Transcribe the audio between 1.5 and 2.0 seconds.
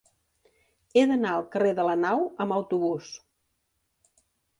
carrer de la